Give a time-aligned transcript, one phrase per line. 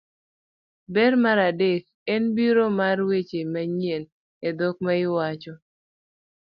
[0.93, 4.03] Ber mar adek en biro mar weche manyien
[4.47, 5.53] e dhok ma iwacho,